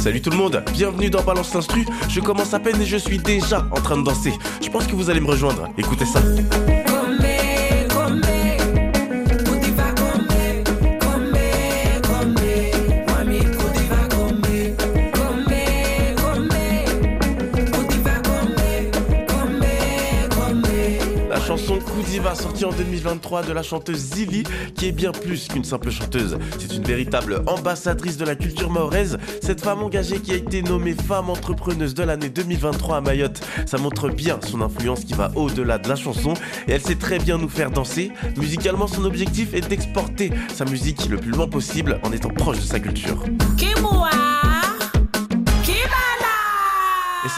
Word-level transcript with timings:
Salut 0.00 0.22
tout 0.22 0.30
le 0.30 0.36
monde, 0.38 0.64
bienvenue 0.72 1.10
dans 1.10 1.22
Balance 1.22 1.52
l'Instru. 1.52 1.84
Je 2.08 2.20
commence 2.20 2.54
à 2.54 2.58
peine 2.58 2.80
et 2.80 2.86
je 2.86 2.96
suis 2.96 3.18
déjà 3.18 3.66
en 3.70 3.82
train 3.82 3.98
de 3.98 4.02
danser. 4.02 4.32
Je 4.62 4.70
pense 4.70 4.86
que 4.86 4.94
vous 4.96 5.10
allez 5.10 5.20
me 5.20 5.26
rejoindre. 5.26 5.68
Écoutez 5.76 6.06
ça. 6.06 6.22
Koudiva 22.00 22.34
sortie 22.34 22.64
en 22.64 22.72
2023 22.72 23.42
de 23.42 23.52
la 23.52 23.62
chanteuse 23.62 24.14
Zili 24.14 24.42
qui 24.74 24.86
est 24.86 24.92
bien 24.92 25.12
plus 25.12 25.48
qu'une 25.48 25.64
simple 25.64 25.90
chanteuse. 25.90 26.38
C'est 26.58 26.74
une 26.74 26.82
véritable 26.82 27.42
ambassadrice 27.46 28.16
de 28.16 28.24
la 28.24 28.36
culture 28.36 28.70
mahoraise. 28.70 29.18
Cette 29.42 29.60
femme 29.60 29.82
engagée 29.82 30.18
qui 30.18 30.32
a 30.32 30.36
été 30.36 30.62
nommée 30.62 30.94
femme 30.94 31.28
entrepreneuse 31.28 31.92
de 31.92 32.02
l'année 32.02 32.30
2023 32.30 32.96
à 32.96 33.00
Mayotte. 33.02 33.42
Ça 33.66 33.76
montre 33.76 34.08
bien 34.08 34.38
son 34.40 34.62
influence 34.62 35.04
qui 35.04 35.12
va 35.12 35.30
au-delà 35.36 35.76
de 35.76 35.90
la 35.90 35.96
chanson 35.96 36.32
et 36.66 36.72
elle 36.72 36.80
sait 36.80 36.94
très 36.94 37.18
bien 37.18 37.36
nous 37.36 37.50
faire 37.50 37.70
danser. 37.70 38.12
Musicalement, 38.38 38.86
son 38.86 39.04
objectif 39.04 39.52
est 39.52 39.68
d'exporter 39.68 40.30
sa 40.54 40.64
musique 40.64 41.06
le 41.10 41.18
plus 41.18 41.32
loin 41.32 41.48
possible 41.48 42.00
en 42.02 42.12
étant 42.12 42.30
proche 42.30 42.60
de 42.60 42.62
sa 42.62 42.80
culture. 42.80 43.22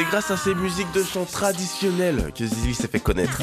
C'est 0.00 0.06
grâce 0.06 0.30
à 0.30 0.36
ces 0.38 0.54
musiques 0.54 0.90
de 0.92 1.02
chant 1.02 1.26
traditionnelles 1.26 2.32
que 2.34 2.46
Zizi 2.46 2.74
s'est 2.74 2.88
fait 2.88 3.00
connaître. 3.00 3.38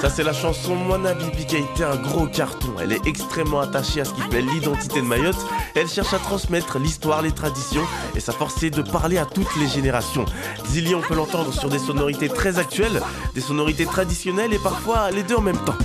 Ça 0.00 0.08
c'est 0.08 0.22
la 0.22 0.32
chanson 0.32 0.74
Mwana 0.74 1.12
Bibi 1.12 1.44
qui 1.44 1.56
a 1.56 1.58
été 1.58 1.84
un 1.84 1.96
gros 1.96 2.26
carton. 2.28 2.68
Elle 2.80 2.92
est 2.92 3.06
extrêmement 3.06 3.60
attachée 3.60 4.00
à 4.00 4.06
ce 4.06 4.14
qui 4.14 4.22
fait 4.22 4.40
l'identité 4.40 5.02
de 5.02 5.06
Mayotte. 5.06 5.44
Elle 5.74 5.88
cherche 5.88 6.14
à 6.14 6.18
transmettre 6.18 6.78
l'histoire, 6.78 7.20
les 7.20 7.32
traditions 7.32 7.84
et 8.16 8.20
sa 8.20 8.32
force 8.32 8.62
est 8.62 8.70
de 8.70 8.80
parler 8.80 9.18
à 9.18 9.26
toutes 9.26 9.54
les 9.56 9.68
générations. 9.68 10.24
Zili 10.68 10.94
on 10.94 11.02
peut 11.02 11.14
l'entendre 11.14 11.52
sur 11.52 11.68
des 11.68 11.78
sonorités 11.78 12.30
très 12.30 12.58
actuelles, 12.58 13.02
des 13.34 13.42
sonorités 13.42 13.84
traditionnelles 13.84 14.54
et 14.54 14.58
parfois 14.58 15.10
les 15.10 15.24
deux 15.24 15.36
en 15.36 15.42
même 15.42 15.62
temps. 15.64 15.76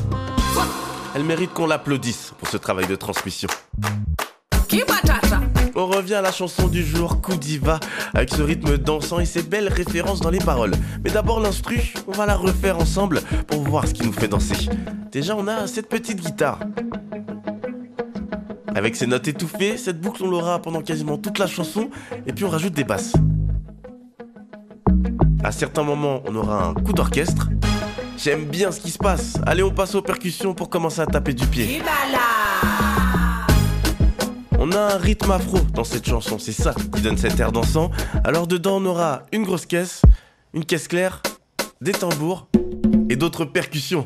Elle 1.16 1.24
mérite 1.24 1.54
qu'on 1.54 1.66
l'applaudisse 1.66 2.34
pour 2.38 2.50
ce 2.50 2.58
travail 2.58 2.88
de 2.88 2.96
transmission. 2.96 3.48
On 5.74 5.88
revient 5.88 6.16
à 6.16 6.22
la 6.22 6.34
chanson 6.34 6.68
du 6.68 6.84
jour, 6.84 7.22
Koudiva, 7.22 7.80
avec 8.14 8.34
ce 8.34 8.42
rythme 8.42 8.78
dansant 8.78 9.22
et 9.22 9.26
ses 9.26 9.42
belles 9.42 9.70
références 9.70 10.20
dans 10.20 10.30
les 10.30 10.40
paroles. 10.40 10.74
Mais 11.06 11.12
d'abord 11.12 11.40
l'instru, 11.40 11.94
on 12.08 12.12
va 12.12 12.26
la 12.26 12.36
refaire 12.36 12.78
ensemble 12.78 13.22
pour 13.48 13.62
voir 13.62 13.88
ce 13.88 13.94
qui 13.94 14.04
nous 14.06 14.12
fait 14.12 14.28
danser. 14.28 14.70
Déjà, 15.10 15.38
on 15.38 15.48
a 15.48 15.68
cette 15.68 15.88
petite 15.88 16.20
guitare. 16.20 16.60
Avec 18.76 18.98
ses 18.98 19.08
notes 19.08 19.30
étouffées, 19.30 19.78
cette 19.78 20.02
boucle 20.02 20.22
on 20.22 20.30
l'aura 20.30 20.62
pendant 20.62 20.82
quasiment 20.82 21.18
toute 21.18 21.40
la 21.40 21.48
chanson, 21.48 21.90
et 22.28 22.34
puis 22.34 22.44
on 22.44 22.50
rajoute 22.50 22.74
des 22.74 22.84
basses. 22.84 23.14
À 25.46 25.54
certains 25.54 25.84
moments, 25.84 26.22
on 26.28 26.36
aura 26.36 26.66
un 26.66 26.74
coup 26.74 26.92
d'orchestre. 26.92 27.48
J'aime 28.18 28.46
bien 28.46 28.72
ce 28.72 28.80
qui 28.80 28.92
se 28.92 28.98
passe. 28.98 29.34
Allez, 29.46 29.64
on 29.64 29.72
passe 29.72 29.96
aux 29.96 30.02
percussions 30.02 30.54
pour 30.54 30.70
commencer 30.70 31.02
à 31.02 31.06
taper 31.06 31.34
du 31.34 31.46
pied. 31.48 31.82
On 34.58 34.72
a 34.72 34.96
un 34.96 34.98
rythme 34.98 35.32
afro 35.32 35.60
dans 35.74 35.84
cette 35.84 36.08
chanson, 36.08 36.40
c'est 36.40 36.52
ça 36.52 36.74
qui 36.74 37.02
donne 37.02 37.18
cet 37.18 37.40
air 37.40 37.52
dansant. 37.52 37.92
Alors 38.24 38.48
dedans, 38.48 38.78
on 38.78 38.86
aura 38.86 39.24
une 39.32 39.44
grosse 39.44 39.66
caisse, 39.66 40.02
une 40.54 40.66
caisse 40.66 40.88
claire, 40.88 41.22
des 41.82 41.92
tambours 41.92 42.48
et 43.10 43.16
d'autres 43.16 43.46
percussions. 43.46 44.02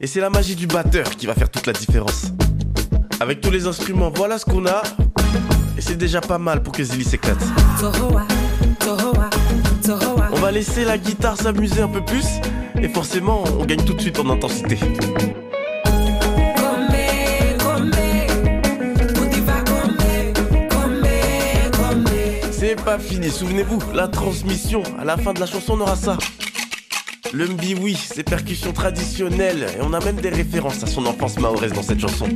Et 0.00 0.06
c'est 0.06 0.20
la 0.20 0.28
magie 0.28 0.56
du 0.56 0.66
batteur 0.66 1.08
qui 1.10 1.26
va 1.26 1.34
faire 1.34 1.48
toute 1.48 1.66
la 1.66 1.72
différence. 1.72 2.32
Avec 3.20 3.40
tous 3.40 3.50
les 3.50 3.66
instruments, 3.66 4.10
voilà 4.14 4.38
ce 4.38 4.44
qu'on 4.44 4.66
a. 4.66 4.82
Et 5.78 5.80
c'est 5.80 5.96
déjà 5.96 6.20
pas 6.20 6.38
mal 6.38 6.62
pour 6.62 6.74
que 6.74 6.82
Zili 6.82 7.04
s'éclate. 7.04 7.42
On 10.32 10.40
va 10.40 10.50
laisser 10.50 10.84
la 10.84 10.98
guitare 10.98 11.36
s'amuser 11.36 11.80
un 11.80 11.88
peu 11.88 12.04
plus. 12.04 12.26
Et 12.80 12.88
forcément, 12.88 13.44
on 13.58 13.64
gagne 13.64 13.82
tout 13.84 13.94
de 13.94 14.00
suite 14.00 14.18
en 14.18 14.28
intensité. 14.30 14.78
C'est 22.50 22.76
pas 22.76 22.98
fini, 22.98 23.28
souvenez-vous, 23.30 23.80
la 23.94 24.08
transmission, 24.08 24.82
à 24.98 25.04
la 25.04 25.16
fin 25.16 25.32
de 25.32 25.40
la 25.40 25.46
chanson, 25.46 25.74
on 25.74 25.80
aura 25.80 25.96
ça. 25.96 26.16
Le 27.32 27.46
mbiwi, 27.46 27.96
c'est 27.96 28.22
percussions 28.22 28.72
traditionnelles, 28.72 29.66
et 29.76 29.82
on 29.82 29.92
a 29.92 30.00
même 30.00 30.16
des 30.16 30.30
références 30.30 30.82
à 30.82 30.86
son 30.86 31.06
enfance 31.06 31.38
mahoraise 31.38 31.72
dans 31.72 31.82
cette 31.82 32.00
chanson. 32.00 32.28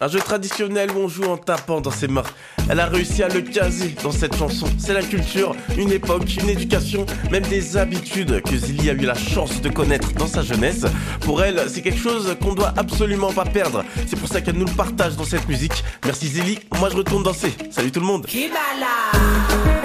Un 0.00 0.08
jeu 0.08 0.18
traditionnel 0.18 0.90
où 0.90 0.98
on 0.98 1.08
joue 1.08 1.24
en 1.24 1.38
tapant 1.38 1.80
dans 1.80 1.90
ses 1.90 2.08
mains. 2.08 2.22
Elle 2.68 2.80
a 2.80 2.86
réussi 2.86 3.22
à 3.22 3.28
le 3.28 3.40
caser 3.40 3.94
dans 4.02 4.12
cette 4.12 4.36
chanson. 4.36 4.66
C'est 4.78 4.92
la 4.92 5.02
culture, 5.02 5.54
une 5.78 5.90
époque, 5.90 6.36
une 6.36 6.50
éducation, 6.50 7.06
même 7.30 7.44
des 7.44 7.78
habitudes 7.78 8.42
que 8.42 8.56
Zili 8.56 8.90
a 8.90 8.92
eu 8.92 9.06
la 9.06 9.14
chance 9.14 9.62
de 9.62 9.68
connaître 9.70 10.12
dans 10.12 10.26
sa 10.26 10.42
jeunesse. 10.42 10.84
Pour 11.20 11.42
elle, 11.42 11.62
c'est 11.68 11.80
quelque 11.80 12.00
chose 12.00 12.36
qu'on 12.42 12.54
doit 12.54 12.74
absolument 12.76 13.32
pas 13.32 13.44
perdre. 13.44 13.84
C'est 14.06 14.18
pour 14.18 14.28
ça 14.28 14.42
qu'elle 14.42 14.56
nous 14.56 14.66
le 14.66 14.74
partage 14.74 15.16
dans 15.16 15.24
cette 15.24 15.48
musique. 15.48 15.82
Merci 16.04 16.26
Zili, 16.28 16.58
moi 16.78 16.90
je 16.90 16.96
retourne 16.96 17.22
danser. 17.22 17.54
Salut 17.70 17.90
tout 17.90 18.00
le 18.00 18.06
monde. 18.06 18.26
Kibala. 18.26 19.75